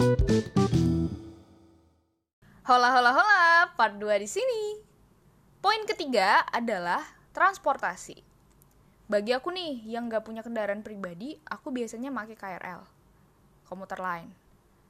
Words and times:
Hola 0.00 0.16
hola 2.88 3.12
hola, 3.12 3.68
part 3.76 4.00
2 4.00 4.16
di 4.16 4.24
sini. 4.24 4.80
Poin 5.60 5.84
ketiga 5.84 6.40
adalah 6.48 7.04
transportasi. 7.36 8.16
Bagi 9.12 9.36
aku 9.36 9.52
nih 9.52 9.84
yang 9.84 10.08
gak 10.08 10.24
punya 10.24 10.40
kendaraan 10.40 10.80
pribadi, 10.80 11.36
aku 11.44 11.68
biasanya 11.68 12.08
pakai 12.16 12.32
KRL, 12.32 12.80
komuter 13.68 14.00
lain, 14.00 14.32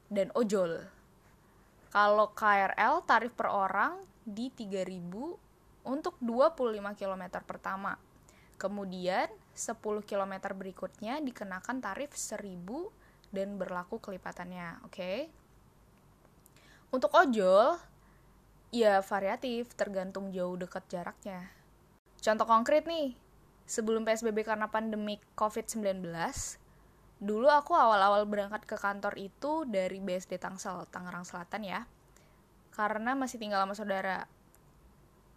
dan 0.07 0.31
ojol. 0.39 0.79
Kalau 1.91 2.31
KRL 2.31 3.03
tarif 3.03 3.35
per 3.35 3.51
orang 3.51 3.99
di 4.23 4.55
3000 4.55 5.91
untuk 5.91 6.15
25 6.23 6.71
km 6.95 7.25
pertama. 7.43 7.99
Kemudian 8.63 9.27
10 9.59 9.75
km 10.07 10.55
berikutnya 10.55 11.19
dikenakan 11.19 11.83
tarif 11.83 12.15
1000 12.15 13.00
dan 13.31 13.59
berlaku 13.59 14.03
kelipatannya, 14.03 14.83
oke? 14.87 14.95
Okay? 14.95 15.31
Untuk 16.91 17.15
ojol, 17.15 17.79
ya 18.75 18.99
variatif, 19.03 19.71
tergantung 19.79 20.35
jauh 20.35 20.59
dekat 20.59 20.83
jaraknya. 20.91 21.51
Contoh 22.19 22.47
konkret 22.47 22.85
nih, 22.91 23.15
sebelum 23.71 24.03
PSBB 24.03 24.43
karena 24.43 24.67
pandemi 24.67 25.23
COVID-19, 25.39 26.03
dulu 27.23 27.47
aku 27.47 27.79
awal-awal 27.79 28.27
berangkat 28.27 28.67
ke 28.67 28.75
kantor 28.75 29.15
itu 29.23 29.63
dari 29.71 30.03
BSD 30.03 30.43
Tangsel, 30.43 30.91
Tangerang 30.91 31.23
Selatan 31.23 31.63
ya. 31.63 31.87
Karena 32.75 33.15
masih 33.15 33.39
tinggal 33.39 33.63
sama 33.63 33.79
saudara. 33.79 34.27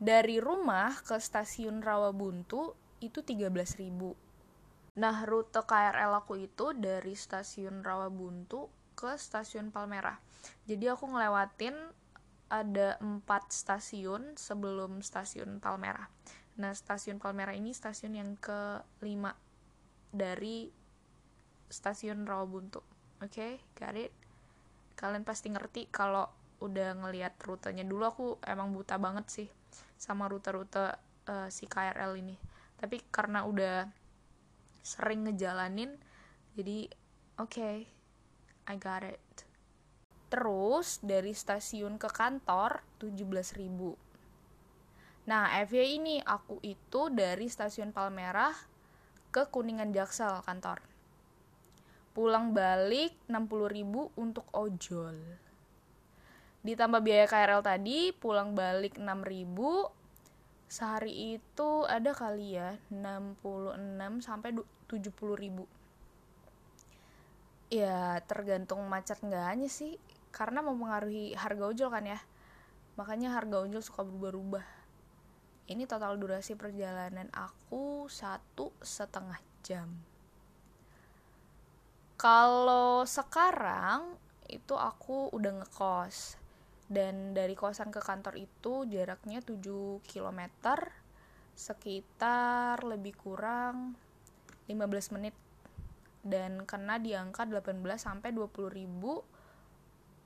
Dari 0.02 0.42
rumah 0.42 0.98
ke 1.06 1.22
stasiun 1.22 1.86
Rawabuntu 1.86 2.74
itu 2.98 3.22
13.000. 3.22 4.23
Nah, 4.94 5.26
rute 5.26 5.62
KRL 5.66 6.14
aku 6.14 6.38
itu 6.38 6.74
dari 6.78 7.18
stasiun 7.18 7.82
Rawabuntu 7.82 8.70
ke 8.94 9.18
stasiun 9.18 9.74
Palmerah. 9.74 10.22
Jadi 10.70 10.86
aku 10.88 11.10
ngelewatin 11.10 11.74
ada 12.54 13.02
empat 13.02 13.50
stasiun 13.50 14.38
sebelum 14.38 15.02
stasiun 15.02 15.58
Palmerah. 15.58 16.06
Nah 16.62 16.70
stasiun 16.70 17.18
Palmerah 17.18 17.58
ini 17.58 17.74
stasiun 17.74 18.14
yang 18.14 18.38
kelima 18.38 19.34
dari 20.14 20.70
stasiun 21.66 22.30
Rawabuntu. 22.30 22.86
Oke 23.26 23.34
okay, 23.34 23.54
got 23.74 23.98
it? 23.98 24.14
Kalian 24.94 25.26
pasti 25.26 25.50
ngerti 25.50 25.90
kalau 25.90 26.30
udah 26.62 26.94
ngelihat 27.02 27.34
rutenya. 27.42 27.82
Dulu 27.82 28.04
aku 28.06 28.26
emang 28.46 28.70
buta 28.70 29.02
banget 29.02 29.26
sih 29.34 29.50
sama 29.98 30.30
rute-rute 30.30 30.94
uh, 31.26 31.50
si 31.50 31.66
KRL 31.66 32.14
ini. 32.22 32.38
Tapi 32.78 33.02
karena 33.10 33.50
udah 33.50 33.90
sering 34.84 35.26
ngejalanin 35.26 35.96
jadi 36.60 36.92
oke 37.40 37.50
okay, 37.50 37.76
I 38.70 38.76
got 38.78 39.08
it 39.08 39.48
Terus 40.34 40.98
dari 41.06 41.38
stasiun 41.38 42.02
ke 42.02 42.10
kantor 42.10 42.82
17.000. 42.98 45.30
Nah, 45.30 45.46
FY 45.62 46.02
ini 46.02 46.18
aku 46.26 46.58
itu 46.66 47.14
dari 47.14 47.46
stasiun 47.46 47.94
Palmerah 47.94 48.58
ke 49.30 49.46
Kuningan 49.46 49.94
Jaksel 49.94 50.42
kantor. 50.42 50.82
Pulang 52.18 52.50
balik 52.50 53.14
60.000 53.30 54.10
untuk 54.18 54.50
ojol. 54.58 55.22
Ditambah 56.66 57.06
biaya 57.06 57.30
KRL 57.30 57.62
tadi, 57.62 58.10
pulang 58.10 58.58
balik 58.58 58.98
6.000 58.98 59.06
sehari 60.74 61.38
itu 61.38 61.86
ada 61.86 62.18
kali 62.18 62.58
ya 62.58 62.74
66 62.90 64.26
sampai 64.26 64.58
70 64.90 65.38
ribu. 65.38 65.70
Ya 67.70 68.18
tergantung 68.26 68.82
macet 68.90 69.22
enggaknya 69.22 69.70
sih 69.70 70.02
karena 70.34 70.66
mempengaruhi 70.66 71.38
harga 71.38 71.70
ojol 71.70 71.94
kan 71.94 72.10
ya. 72.10 72.18
Makanya 72.98 73.38
harga 73.38 73.62
ojol 73.62 73.86
suka 73.86 74.02
berubah-ubah. 74.02 74.66
Ini 75.70 75.86
total 75.86 76.18
durasi 76.18 76.58
perjalanan 76.58 77.30
aku 77.30 78.10
satu 78.10 78.74
setengah 78.82 79.38
jam. 79.62 79.94
Kalau 82.18 83.06
sekarang 83.06 84.18
itu 84.50 84.74
aku 84.74 85.30
udah 85.38 85.62
ngekos 85.62 86.43
dan 86.92 87.32
dari 87.32 87.56
kosan 87.56 87.90
ke 87.90 88.04
kantor 88.04 88.36
itu 88.36 88.84
jaraknya 88.88 89.40
7 89.40 90.04
km 90.04 90.42
sekitar 91.54 92.82
lebih 92.84 93.14
kurang 93.16 93.96
15 94.68 95.16
menit. 95.16 95.36
Dan 96.24 96.64
kena 96.64 97.04
di 97.04 97.12
angka 97.12 97.44
18 97.44 97.84
sampai 98.00 98.32
20 98.32 98.72
ribu 98.72 99.20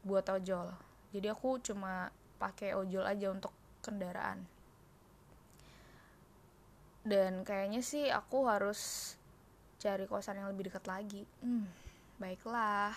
buat 0.06 0.29
ojol. 0.29 0.69
Jadi 1.09 1.28
aku 1.28 1.57
cuma 1.66 2.13
pakai 2.38 2.78
ojol 2.78 3.01
aja 3.01 3.34
untuk 3.34 3.50
kendaraan. 3.81 4.45
Dan 7.07 7.41
kayaknya 7.47 7.81
sih 7.81 8.12
aku 8.12 8.45
harus 8.45 9.16
cari 9.81 10.06
kosan 10.06 10.38
yang 10.38 10.51
lebih 10.51 10.69
dekat 10.69 10.85
lagi. 10.85 11.24
Hmm, 11.41 11.66
baiklah. 12.22 12.94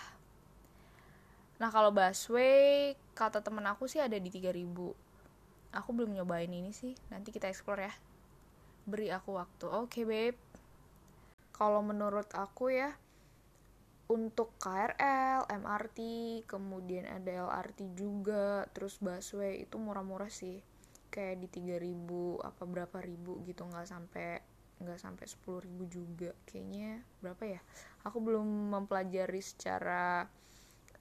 Nah 1.57 1.69
kalau 1.73 1.89
busway 1.89 2.93
kata 3.13 3.43
temen 3.43 3.65
aku 3.67 3.85
sih 3.85 3.99
ada 3.99 4.15
di 4.17 4.29
3000 4.31 5.11
aku 5.71 5.89
belum 5.95 6.11
nyobain 6.15 6.51
ini 6.51 6.75
sih. 6.75 6.93
Nanti 7.09 7.31
kita 7.31 7.47
explore 7.47 7.87
ya. 7.87 7.93
Beri 8.83 9.07
aku 9.09 9.39
waktu. 9.39 9.65
Oke 9.71 10.03
okay, 10.03 10.03
babe. 10.03 10.39
Kalau 11.55 11.81
menurut 11.83 12.27
aku 12.35 12.73
ya 12.73 12.91
untuk 14.11 14.51
KRL, 14.59 15.47
MRT, 15.47 15.99
kemudian 16.43 17.07
ada 17.07 17.47
LRT 17.47 17.95
juga, 17.95 18.67
terus 18.75 18.99
busway 18.99 19.63
itu 19.63 19.79
murah-murah 19.79 20.27
sih. 20.27 20.59
Kayak 21.07 21.47
di 21.47 21.47
3000 21.47 22.43
apa 22.43 22.63
berapa 22.67 22.97
ribu 22.99 23.39
gitu 23.47 23.63
nggak 23.67 23.87
sampai 23.87 24.43
nggak 24.81 24.99
sampai 24.99 25.25
10 25.29 25.63
ribu 25.63 25.83
juga. 25.87 26.31
Kayaknya 26.43 27.05
berapa 27.23 27.43
ya? 27.55 27.61
Aku 28.03 28.19
belum 28.19 28.73
mempelajari 28.73 29.39
secara 29.39 30.25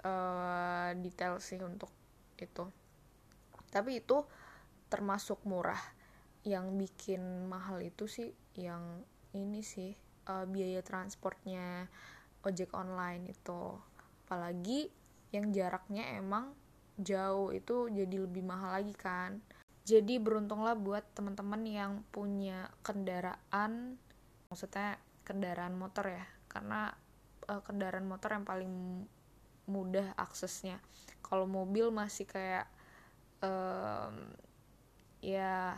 uh, 0.05 0.91
detail 1.01 1.41
sih 1.41 1.59
untuk 1.59 1.91
itu 2.43 2.69
tapi 3.71 4.03
itu 4.03 4.27
termasuk 4.91 5.47
murah. 5.47 5.81
Yang 6.43 6.67
bikin 6.77 7.23
mahal 7.47 7.79
itu 7.81 8.11
sih 8.11 8.35
yang 8.59 9.07
ini 9.33 9.63
sih 9.63 9.95
uh, 10.27 10.45
biaya 10.45 10.83
transportnya 10.83 11.87
ojek 12.43 12.75
online 12.75 13.31
itu. 13.31 13.79
Apalagi 14.27 14.91
yang 15.31 15.55
jaraknya 15.55 16.19
emang 16.19 16.51
jauh 16.99 17.55
itu 17.55 17.87
jadi 17.89 18.17
lebih 18.27 18.43
mahal 18.43 18.75
lagi 18.83 18.93
kan. 18.99 19.39
Jadi 19.87 20.21
beruntunglah 20.21 20.77
buat 20.77 21.07
teman-teman 21.17 21.63
yang 21.65 21.93
punya 22.13 22.69
kendaraan 22.85 23.97
maksudnya 24.51 24.99
kendaraan 25.23 25.79
motor 25.79 26.11
ya. 26.11 26.27
Karena 26.51 26.91
uh, 27.47 27.63
kendaraan 27.63 28.09
motor 28.11 28.35
yang 28.35 28.43
paling 28.43 29.07
mudah 29.69 30.15
aksesnya. 30.17 30.81
Kalau 31.21 31.45
mobil 31.45 31.93
masih 31.93 32.25
kayak 32.25 32.69
um, 33.45 34.31
ya 35.21 35.77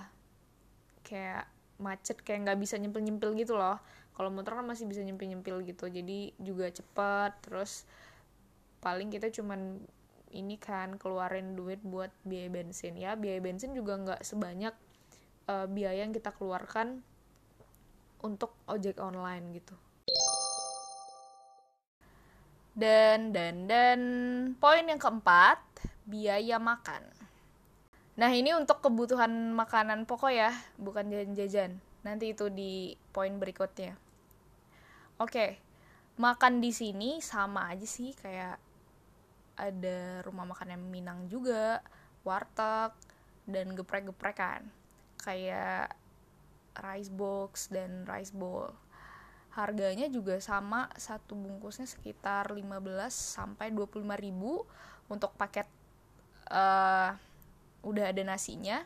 kayak 1.02 1.50
macet 1.82 2.22
kayak 2.22 2.46
nggak 2.46 2.60
bisa 2.62 2.78
nyempil 2.78 3.02
nyempil 3.02 3.34
gitu 3.34 3.58
loh. 3.58 3.78
Kalau 4.12 4.28
motor 4.28 4.60
kan 4.60 4.66
masih 4.68 4.86
bisa 4.86 5.00
nyempil 5.02 5.32
nyempil 5.32 5.64
gitu 5.64 5.88
jadi 5.88 6.36
juga 6.36 6.68
cepat 6.68 7.32
terus 7.42 7.88
paling 8.84 9.08
kita 9.08 9.32
cuman 9.32 9.80
ini 10.32 10.56
kan 10.56 10.96
keluarin 10.96 11.58
duit 11.58 11.80
buat 11.82 12.12
biaya 12.24 12.48
bensin. 12.48 12.96
Ya 12.96 13.18
biaya 13.18 13.40
bensin 13.42 13.74
juga 13.74 13.98
nggak 13.98 14.20
sebanyak 14.24 14.74
uh, 15.50 15.66
biaya 15.68 16.06
yang 16.06 16.14
kita 16.14 16.30
keluarkan 16.32 17.02
untuk 18.22 18.54
ojek 18.70 19.02
online 19.02 19.50
gitu 19.58 19.74
dan 22.72 23.32
dan 23.32 23.68
dan. 23.68 24.00
Poin 24.56 24.84
yang 24.84 25.00
keempat 25.00 25.60
biaya 26.08 26.56
makan. 26.56 27.04
Nah 28.16 28.30
ini 28.32 28.52
untuk 28.52 28.84
kebutuhan 28.84 29.56
makanan 29.56 30.04
pokok 30.04 30.32
ya 30.32 30.52
bukan 30.76 31.08
jajan-jajan. 31.08 31.80
Nanti 32.04 32.36
itu 32.36 32.48
di 32.52 32.96
poin 33.12 33.32
berikutnya. 33.40 33.96
Oke 35.20 35.60
makan 36.20 36.60
di 36.60 36.70
sini 36.76 37.24
sama 37.24 37.72
aja 37.72 37.88
sih 37.88 38.12
kayak 38.12 38.60
ada 39.56 40.20
rumah 40.28 40.44
makan 40.44 40.76
yang 40.76 40.84
Minang 40.92 41.20
juga 41.28 41.80
warteg 42.24 42.92
dan 43.48 43.72
geprek-geprekan. 43.72 44.68
Kayak 45.22 45.94
rice 46.76 47.12
box 47.12 47.68
dan 47.68 48.08
rice 48.08 48.32
bowl 48.32 48.72
harganya 49.52 50.08
juga 50.08 50.40
sama 50.40 50.88
satu 50.96 51.36
bungkusnya 51.36 51.84
sekitar 51.84 52.56
15 52.56 52.72
sampai 53.12 53.68
25 53.68 54.00
ribu 54.16 54.64
untuk 55.12 55.36
paket 55.36 55.68
uh, 56.48 57.12
udah 57.84 58.04
ada 58.08 58.22
nasinya. 58.24 58.80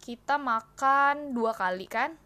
Kita 0.00 0.40
makan 0.40 1.36
dua 1.36 1.54
kali 1.54 1.86
kan? 1.86 2.18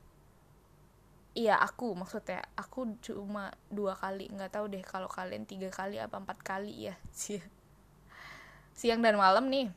Iya 1.37 1.61
aku 1.61 1.93
maksudnya. 1.93 2.41
Aku 2.57 2.97
cuma 3.05 3.53
dua 3.69 3.93
kali. 3.99 4.31
Nggak 4.33 4.57
tahu 4.57 4.73
deh 4.73 4.81
kalau 4.81 5.11
kalian 5.11 5.45
tiga 5.45 5.69
kali 5.69 6.01
apa 6.01 6.17
empat 6.17 6.41
kali 6.41 6.89
ya. 6.89 6.95
Siang 8.79 9.05
dan 9.05 9.21
malam 9.21 9.53
nih. 9.53 9.69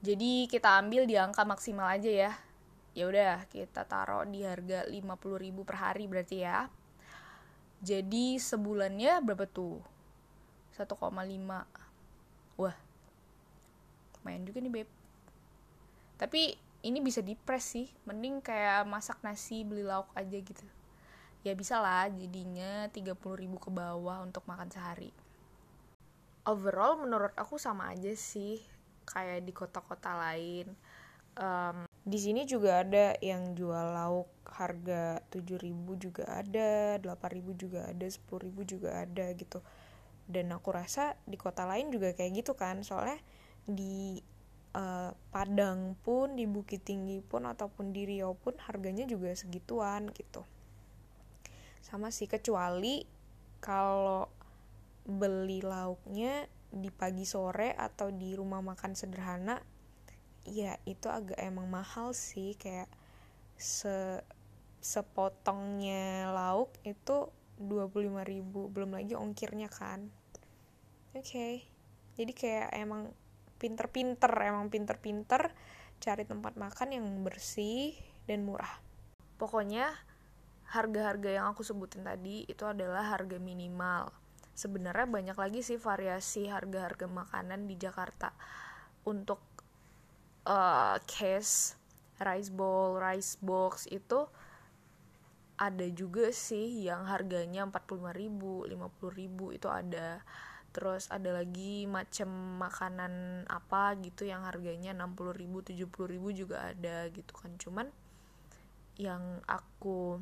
Jadi 0.00 0.48
kita 0.48 0.80
ambil 0.80 1.04
di 1.06 1.14
angka 1.14 1.44
maksimal 1.44 1.86
aja 1.86 2.08
ya 2.08 2.32
ya 2.92 3.06
udah 3.06 3.46
kita 3.46 3.86
taruh 3.86 4.26
di 4.26 4.42
harga 4.42 4.86
50.000 4.86 5.68
per 5.68 5.76
hari 5.78 6.04
berarti 6.10 6.36
ya. 6.42 6.66
Jadi 7.80 8.36
sebulannya 8.36 9.24
berapa 9.24 9.46
tuh? 9.48 9.80
1,5 10.76 11.00
wah 12.60 12.76
main 14.20 14.44
juga 14.44 14.60
nih 14.60 14.72
beb. 14.72 14.88
Tapi 16.20 16.52
ini 16.84 16.98
bisa 17.00 17.20
dipres 17.24 17.76
sih 17.76 17.88
mending 18.08 18.40
kayak 18.44 18.84
masak 18.88 19.20
nasi 19.24 19.64
beli 19.64 19.84
lauk 19.84 20.08
aja 20.12 20.36
gitu. 20.36 20.66
Ya 21.40 21.56
bisa 21.56 21.80
lah 21.80 22.12
jadinya 22.12 22.88
30 22.92 23.16
ribu 23.16 23.56
ke 23.56 23.72
bawah 23.72 24.20
untuk 24.20 24.44
makan 24.44 24.68
sehari. 24.68 25.08
Overall 26.44 27.00
menurut 27.00 27.32
aku 27.36 27.56
sama 27.56 27.92
aja 27.92 28.12
sih 28.12 28.60
kayak 29.08 29.44
di 29.44 29.52
kota-kota 29.52 30.16
lain. 30.16 30.72
Um, 31.36 31.89
di 32.00 32.16
sini 32.16 32.48
juga 32.48 32.80
ada 32.80 33.12
yang 33.20 33.52
jual 33.52 33.92
lauk 33.92 34.32
harga 34.48 35.20
7000 35.28 35.72
juga 36.00 36.24
ada 36.26 36.96
8000 36.96 37.60
juga 37.60 37.80
ada 37.86 38.06
10000 38.08 38.50
juga 38.64 38.88
ada 39.04 39.26
gitu. 39.36 39.60
Dan 40.30 40.54
aku 40.54 40.70
rasa 40.72 41.18
di 41.26 41.36
kota 41.36 41.66
lain 41.66 41.92
juga 41.92 42.14
kayak 42.16 42.44
gitu 42.44 42.52
kan 42.56 42.80
soalnya 42.86 43.18
di 43.68 44.22
uh, 44.74 45.12
Padang 45.30 45.98
pun 46.00 46.38
di 46.38 46.46
Bukit 46.48 46.86
Tinggi 46.86 47.20
pun 47.20 47.44
ataupun 47.46 47.92
di 47.92 48.06
Riau 48.06 48.32
pun 48.38 48.56
harganya 48.64 49.04
juga 49.04 49.34
segituan 49.36 50.08
gitu. 50.14 50.46
Sama 51.84 52.08
sih 52.14 52.30
kecuali 52.30 53.04
kalau 53.60 54.30
beli 55.04 55.60
lauknya 55.60 56.46
di 56.70 56.88
pagi 56.88 57.26
sore 57.26 57.74
atau 57.74 58.14
di 58.14 58.32
rumah 58.38 58.62
makan 58.62 58.94
sederhana 58.94 59.58
ya 60.48 60.76
itu 60.88 61.06
agak 61.10 61.36
emang 61.36 61.68
mahal 61.68 62.16
sih 62.16 62.56
kayak 62.56 62.88
se 63.60 64.24
sepotongnya 64.80 66.32
lauk 66.32 66.72
itu 66.88 67.28
25.000 67.60 68.48
belum 68.48 68.90
lagi 68.96 69.12
ongkirnya 69.12 69.68
kan. 69.68 70.08
Oke 71.12 71.20
okay. 71.20 71.54
jadi 72.16 72.32
kayak 72.32 72.68
emang 72.80 73.12
pinter-pinter 73.60 74.32
emang 74.40 74.72
pinter-pinter 74.72 75.52
cari 76.00 76.24
tempat 76.24 76.56
makan 76.56 76.96
yang 76.96 77.06
bersih 77.20 77.92
dan 78.24 78.48
murah. 78.48 78.80
Pokoknya 79.36 79.92
harga-harga 80.72 81.28
yang 81.28 81.46
aku 81.52 81.60
sebutin 81.60 82.06
tadi 82.06 82.48
itu 82.48 82.64
adalah 82.64 83.12
harga 83.12 83.36
minimal. 83.36 84.08
Sebenarnya 84.56 85.06
banyak 85.10 85.36
lagi 85.36 85.60
sih 85.60 85.76
variasi 85.76 86.48
harga-harga 86.48 87.04
makanan 87.04 87.68
di 87.68 87.76
Jakarta. 87.76 88.32
Untuk 89.04 89.44
uh, 90.46 90.96
case 91.04 91.76
rice 92.20 92.52
bowl 92.52 93.00
rice 93.00 93.40
box 93.40 93.88
itu 93.88 94.28
ada 95.60 95.84
juga 95.92 96.32
sih 96.32 96.88
yang 96.88 97.04
harganya 97.04 97.68
45.000, 97.68 98.72
50.000 98.72 99.56
itu 99.60 99.68
ada. 99.68 100.24
Terus 100.72 101.12
ada 101.12 101.36
lagi 101.36 101.84
macam 101.84 102.56
makanan 102.64 103.44
apa 103.44 103.92
gitu 104.00 104.24
yang 104.24 104.48
harganya 104.48 104.96
60 104.96 105.36
ribu 105.36 105.60
70 105.60 105.84
ribu 106.16 106.28
juga 106.32 106.72
ada 106.72 107.12
gitu 107.12 107.36
kan. 107.36 107.52
Cuman 107.60 107.92
yang 108.96 109.44
aku 109.44 110.16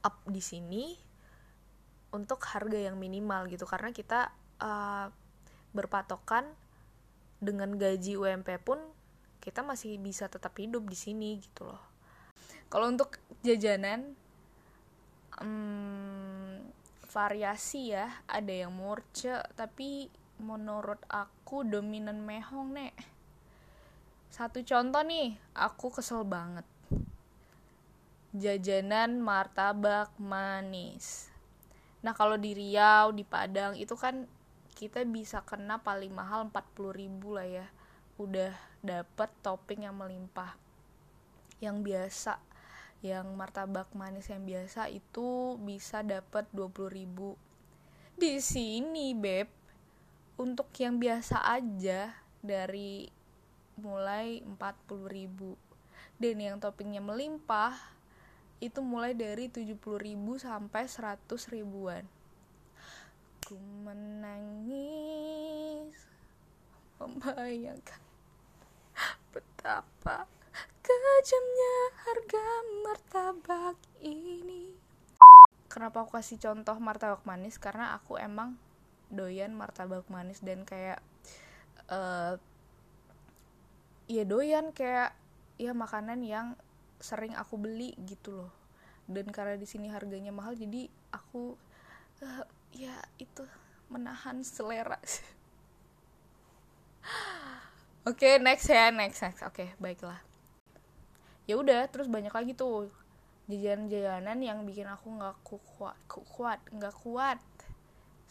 up 0.00 0.16
di 0.24 0.40
sini 0.40 0.96
untuk 2.16 2.40
harga 2.48 2.88
yang 2.88 2.96
minimal 2.96 3.52
gitu. 3.52 3.68
Karena 3.68 3.92
kita 3.92 4.32
uh, 4.64 5.12
berpatokan 5.76 6.48
dengan 7.36 7.76
gaji 7.76 8.16
UMP 8.16 8.48
pun 8.64 8.80
kita 9.42 9.66
masih 9.66 9.98
bisa 9.98 10.30
tetap 10.30 10.54
hidup 10.54 10.86
di 10.86 10.94
sini 10.94 11.42
gitu 11.42 11.66
loh. 11.66 11.82
Kalau 12.70 12.86
untuk 12.86 13.18
jajanan 13.42 14.14
um, 15.42 16.62
variasi 17.10 17.90
ya 17.90 18.06
ada 18.30 18.54
yang 18.54 18.70
murce 18.70 19.34
tapi 19.58 20.06
menurut 20.38 21.02
aku 21.10 21.66
dominan 21.66 22.22
mehong 22.22 22.70
nek. 22.70 22.94
Satu 24.30 24.62
contoh 24.62 25.02
nih 25.02 25.34
aku 25.58 25.90
kesel 25.90 26.22
banget. 26.22 26.64
Jajanan 28.32 29.20
martabak 29.20 30.14
manis. 30.22 31.28
Nah 32.06 32.14
kalau 32.14 32.38
di 32.38 32.54
Riau 32.54 33.10
di 33.10 33.26
Padang 33.26 33.74
itu 33.74 33.92
kan 33.98 34.24
kita 34.72 35.04
bisa 35.04 35.44
kena 35.44 35.82
paling 35.84 36.14
mahal 36.14 36.48
40 36.48 36.96
ribu 36.96 37.36
lah 37.36 37.44
ya 37.44 37.66
udah 38.26 38.52
dapet 38.82 39.30
topping 39.42 39.86
yang 39.86 39.98
melimpah. 39.98 40.54
Yang 41.62 41.76
biasa 41.82 42.34
yang 43.02 43.34
martabak 43.34 43.90
manis 43.98 44.30
yang 44.30 44.46
biasa 44.46 44.86
itu 44.86 45.58
bisa 45.58 46.06
dapat 46.06 46.46
20.000 46.54 47.34
di 48.14 48.38
sini 48.38 49.10
beb 49.10 49.50
untuk 50.38 50.70
yang 50.78 51.02
biasa 51.02 51.42
aja 51.42 52.14
dari 52.38 53.10
mulai 53.82 54.38
40.000 54.46 56.22
dan 56.22 56.36
yang 56.38 56.62
toppingnya 56.62 57.02
melimpah 57.02 57.74
itu 58.62 58.78
mulai 58.78 59.18
dari 59.18 59.50
70.000 59.50 59.74
sampai 60.38 60.86
100 60.86 61.26
ribuan. 61.50 62.06
Ku 63.42 63.58
menangis. 63.82 64.70
Membayangkan 67.02 68.11
betapa 69.62 70.26
kejamnya 70.82 71.74
harga 72.02 72.46
martabak 72.82 73.78
ini. 74.02 74.74
Kenapa 75.70 76.02
aku 76.02 76.18
kasih 76.18 76.42
contoh 76.42 76.74
martabak 76.82 77.22
manis? 77.22 77.62
Karena 77.62 77.94
aku 77.94 78.18
emang 78.18 78.58
doyan 79.06 79.54
martabak 79.54 80.02
manis 80.10 80.42
dan 80.42 80.66
kayak 80.66 80.98
uh, 81.94 82.42
ya 84.10 84.26
doyan 84.26 84.74
kayak 84.74 85.14
ya 85.62 85.70
makanan 85.78 86.26
yang 86.26 86.58
sering 86.98 87.38
aku 87.38 87.54
beli 87.54 87.94
gitu 88.02 88.34
loh. 88.34 88.52
Dan 89.06 89.30
karena 89.30 89.54
di 89.54 89.70
sini 89.70 89.94
harganya 89.94 90.34
mahal 90.34 90.58
jadi 90.58 90.90
aku 91.14 91.54
uh, 92.18 92.44
ya 92.74 92.98
itu 93.22 93.46
menahan 93.94 94.42
selera 94.42 94.98
oke 98.02 98.18
okay, 98.18 98.38
next 98.42 98.66
ya 98.66 98.90
next 98.90 99.22
next. 99.22 99.42
Oke 99.46 99.66
okay, 99.66 99.68
baiklah. 99.78 100.18
Ya 101.46 101.58
udah 101.58 101.86
terus 101.90 102.06
banyak 102.06 102.30
lagi 102.30 102.54
tuh 102.54 102.90
jajanan-jajanan 103.50 104.38
yang 104.38 104.62
bikin 104.62 104.86
aku 104.86 105.10
nggak 105.18 105.36
kuat 105.42 105.98
kuat 106.08 106.60
nggak 106.70 106.94
kuat 107.02 107.38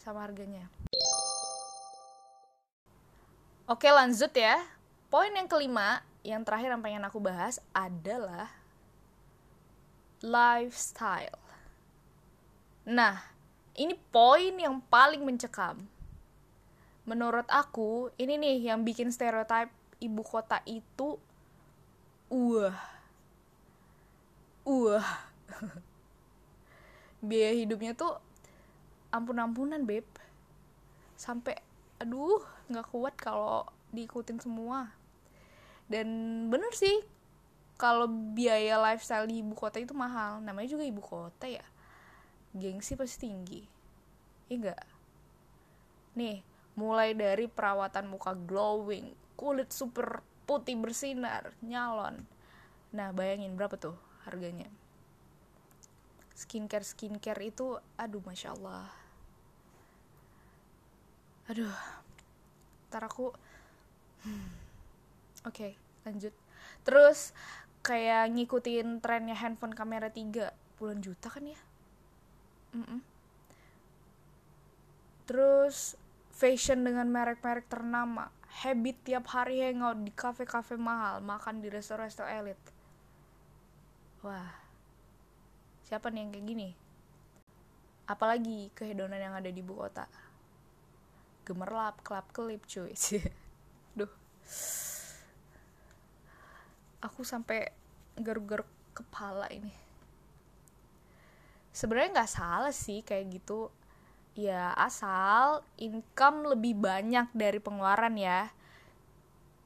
sama 0.00 0.24
harganya. 0.24 0.66
Oke 3.68 3.88
lanjut 3.88 4.32
ya. 4.34 4.58
Poin 5.12 5.30
yang 5.30 5.46
kelima 5.46 6.00
yang 6.24 6.42
terakhir 6.42 6.72
yang 6.72 6.82
pengen 6.82 7.04
aku 7.04 7.20
bahas 7.20 7.60
adalah 7.76 8.48
lifestyle. 10.24 11.38
Nah 12.88 13.20
ini 13.76 13.96
poin 14.10 14.52
yang 14.56 14.80
paling 14.88 15.22
mencekam 15.22 15.91
menurut 17.02 17.46
aku 17.50 18.14
ini 18.18 18.38
nih 18.38 18.72
yang 18.72 18.86
bikin 18.86 19.10
stereotip 19.10 19.70
ibu 19.98 20.22
kota 20.22 20.62
itu 20.66 21.18
wah 22.30 22.78
uh 24.62 25.06
biaya 27.28 27.54
hidupnya 27.54 27.94
tuh 27.94 28.18
ampun-ampunan 29.14 29.82
beb. 29.86 30.06
Sampai 31.14 31.54
aduh 32.02 32.42
nggak 32.66 32.88
kuat 32.90 33.14
kalau 33.14 33.68
diikutin 33.94 34.42
semua. 34.42 34.90
Dan 35.86 36.08
bener 36.50 36.72
sih 36.74 37.04
kalau 37.78 38.06
biaya 38.08 38.78
lifestyle 38.78 39.28
di 39.28 39.42
ibu 39.42 39.54
kota 39.54 39.78
itu 39.78 39.94
mahal. 39.94 40.42
Namanya 40.42 40.72
juga 40.78 40.82
ibu 40.86 41.02
kota 41.02 41.46
ya. 41.46 41.62
Gengsi 42.54 42.98
pasti 42.98 43.28
tinggi. 43.28 43.62
Iya 44.50 44.56
enggak 44.58 44.82
nih 46.12 46.44
mulai 46.76 47.12
dari 47.12 47.48
perawatan 47.48 48.08
muka 48.08 48.32
glowing 48.32 49.12
kulit 49.36 49.68
super 49.72 50.24
putih 50.48 50.76
bersinar 50.76 51.52
nyalon 51.60 52.24
nah 52.92 53.12
bayangin 53.12 53.56
berapa 53.56 53.76
tuh 53.76 53.96
harganya 54.24 54.68
skincare 56.36 56.84
skincare 56.84 57.42
itu 57.44 57.76
aduh 57.96 58.22
masya 58.24 58.56
allah 58.56 58.88
aduh 61.48 61.72
ntar 62.88 63.04
aku 63.08 63.32
hmm. 64.24 64.50
oke 65.48 65.52
okay, 65.52 65.72
lanjut 66.04 66.34
terus 66.84 67.36
kayak 67.82 68.30
ngikutin 68.30 69.02
trennya 69.02 69.34
handphone 69.34 69.74
kamera 69.74 70.10
3 70.10 70.54
puluhan 70.78 71.00
juta 71.02 71.28
kan 71.30 71.46
ya 71.46 71.60
Mm-mm. 72.72 73.00
terus 75.28 75.98
fashion 76.42 76.82
dengan 76.82 77.06
merek-merek 77.06 77.70
ternama. 77.70 78.26
Habit 78.66 79.06
tiap 79.06 79.30
hari 79.30 79.62
hangout 79.62 80.02
di 80.02 80.10
kafe-kafe 80.10 80.74
mahal 80.74 81.22
makan 81.22 81.62
di 81.62 81.70
resto-resto 81.70 82.26
elit. 82.26 82.58
Wah. 84.26 84.50
Siapa 85.86 86.10
nih 86.10 86.26
yang 86.26 86.30
kayak 86.34 86.46
gini? 86.50 86.68
Apalagi 88.10 88.74
kehedonan 88.74 89.22
yang 89.22 89.38
ada 89.38 89.46
di 89.46 89.62
ibu 89.62 89.78
kota. 89.78 90.10
Gemerlap 91.46 92.02
kelap 92.02 92.26
kelip 92.34 92.66
cuy. 92.66 92.90
Duh. 94.02 94.10
Aku 97.06 97.22
sampai 97.22 97.70
garuk-garuk 98.18 98.66
kepala 98.98 99.46
ini. 99.54 99.70
Sebenarnya 101.70 102.20
nggak 102.20 102.34
salah 102.34 102.74
sih 102.74 103.00
kayak 103.06 103.30
gitu 103.30 103.70
ya 104.32 104.72
asal 104.76 105.60
income 105.76 106.56
lebih 106.56 106.78
banyak 106.78 107.28
dari 107.36 107.60
pengeluaran 107.60 108.16
ya. 108.16 108.48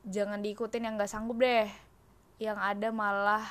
Jangan 0.07 0.43
diikutin 0.43 0.87
yang 0.87 0.95
nggak 0.99 1.11
sanggup 1.11 1.39
deh. 1.43 1.71
Yang 2.39 2.59
ada 2.61 2.89
malah 2.91 3.47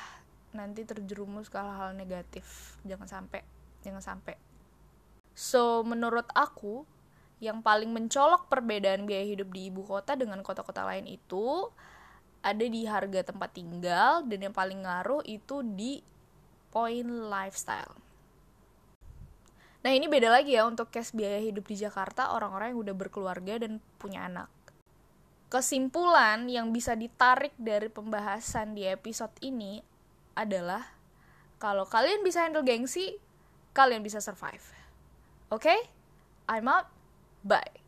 nanti 0.56 0.84
terjerumus 0.88 1.52
ke 1.52 1.56
hal-hal 1.60 1.92
negatif. 1.92 2.76
Jangan 2.84 3.08
sampai 3.08 3.42
jangan 3.84 4.02
sampai. 4.02 4.36
So 5.36 5.84
menurut 5.84 6.26
aku 6.32 6.88
yang 7.44 7.60
paling 7.60 7.92
mencolok 7.92 8.48
perbedaan 8.48 9.04
biaya 9.04 9.28
hidup 9.28 9.52
di 9.52 9.68
ibu 9.68 9.84
kota 9.84 10.16
dengan 10.16 10.40
kota-kota 10.40 10.88
lain 10.88 11.04
itu 11.04 11.68
ada 12.40 12.64
di 12.64 12.88
harga 12.88 13.28
tempat 13.28 13.52
tinggal 13.52 14.24
dan 14.24 14.48
yang 14.48 14.54
paling 14.56 14.86
ngaruh 14.88 15.20
itu 15.28 15.60
di 15.60 16.00
poin 16.72 17.04
lifestyle. 17.04 18.05
Nah 19.86 19.94
ini 19.94 20.10
beda 20.10 20.34
lagi 20.34 20.58
ya 20.58 20.66
untuk 20.66 20.90
cash 20.90 21.14
biaya 21.14 21.38
hidup 21.38 21.62
di 21.62 21.78
Jakarta 21.78 22.34
orang-orang 22.34 22.74
yang 22.74 22.90
udah 22.90 22.94
berkeluarga 22.98 23.62
dan 23.62 23.78
punya 24.02 24.26
anak. 24.26 24.50
Kesimpulan 25.46 26.50
yang 26.50 26.74
bisa 26.74 26.98
ditarik 26.98 27.54
dari 27.54 27.86
pembahasan 27.86 28.74
di 28.74 28.82
episode 28.82 29.30
ini 29.46 29.78
adalah 30.34 30.82
kalau 31.62 31.86
kalian 31.86 32.26
bisa 32.26 32.42
handle 32.42 32.66
gengsi, 32.66 33.14
kalian 33.78 34.02
bisa 34.02 34.18
survive. 34.18 34.66
Oke? 35.54 35.70
Okay? 35.70 35.78
I'm 36.50 36.66
out. 36.66 36.90
Bye. 37.46 37.78